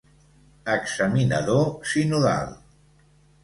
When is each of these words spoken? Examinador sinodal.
Examinador 0.75 1.69
sinodal. 1.93 2.53